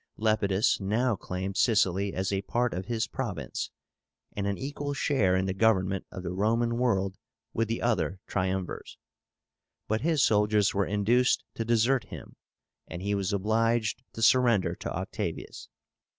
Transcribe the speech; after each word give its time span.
Lepidus 0.17 0.79
now 0.79 1.15
claimed 1.15 1.55
Sicily 1.55 2.11
as 2.11 2.33
a 2.33 2.41
part 2.41 2.73
of 2.73 2.87
his 2.87 3.05
province, 3.05 3.69
and 4.35 4.47
an 4.47 4.57
equal 4.57 4.95
share 4.95 5.35
in 5.35 5.45
the 5.45 5.53
government 5.53 6.07
of 6.11 6.23
the 6.23 6.31
Roman 6.31 6.79
world 6.79 7.19
with 7.53 7.67
the 7.67 7.83
other 7.83 8.19
Triumvirs. 8.25 8.97
But 9.87 10.01
his 10.01 10.23
soldiers 10.23 10.73
were 10.73 10.87
induced 10.87 11.43
to 11.53 11.63
desert 11.65 12.05
him, 12.05 12.35
and 12.87 13.03
he 13.03 13.13
was 13.13 13.31
obliged 13.31 14.01
to 14.13 14.23
surrender 14.23 14.73
to 14.73 14.91
Octavius. 14.91 15.69